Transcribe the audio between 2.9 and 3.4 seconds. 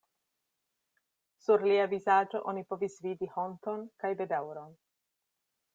vidi